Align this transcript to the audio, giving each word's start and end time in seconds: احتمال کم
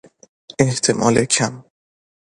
احتمال 0.59 1.25
کم 1.25 1.63